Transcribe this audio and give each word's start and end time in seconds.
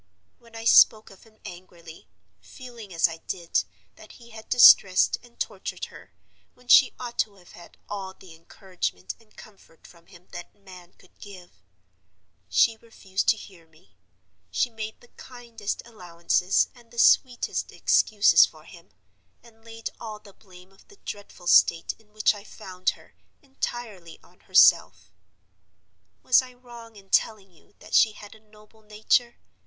When 0.39 0.55
I 0.55 0.65
spoke 0.65 1.11
of 1.11 1.25
him 1.25 1.37
angrily 1.45 2.09
(feeling 2.41 2.91
as 2.91 3.07
I 3.07 3.17
did 3.17 3.63
that 3.97 4.13
he 4.13 4.31
had 4.31 4.49
distressed 4.49 5.19
and 5.21 5.39
tortured 5.39 5.85
her, 5.93 6.11
when 6.55 6.67
she 6.67 6.95
ought 6.99 7.19
to 7.19 7.35
have 7.35 7.51
had 7.51 7.77
all 7.87 8.15
the 8.15 8.33
encouragement 8.33 9.13
and 9.19 9.37
comfort 9.37 9.85
from 9.85 10.07
him 10.07 10.29
that 10.31 10.55
man 10.55 10.93
could 10.93 11.19
give), 11.19 11.61
she 12.49 12.77
refused 12.77 13.27
to 13.27 13.37
hear 13.37 13.67
me: 13.67 13.95
she 14.49 14.71
made 14.71 15.01
the 15.01 15.07
kindest 15.17 15.83
allowances 15.85 16.69
and 16.73 16.89
the 16.89 16.97
sweetest 16.97 17.71
excuses 17.71 18.43
for 18.43 18.63
him, 18.63 18.89
and 19.43 19.63
laid 19.63 19.91
all 19.99 20.17
the 20.17 20.33
blame 20.33 20.71
of 20.71 20.87
the 20.87 20.97
dreadful 21.05 21.45
state 21.45 21.93
in 21.99 22.11
which 22.11 22.33
I 22.33 22.39
had 22.39 22.47
found 22.47 22.89
her 22.97 23.13
entirely 23.43 24.19
on 24.23 24.39
herself. 24.39 25.11
Was 26.23 26.41
I 26.41 26.55
wrong 26.55 26.95
in 26.95 27.11
telling 27.11 27.51
you 27.51 27.75
that 27.77 27.93
she 27.93 28.13
had 28.13 28.33
a 28.33 28.39
noble 28.39 28.81
nature? 28.81 29.35